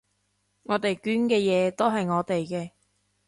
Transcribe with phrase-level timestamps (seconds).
[0.63, 2.71] 我哋捐嘅嘢都係我哋嘅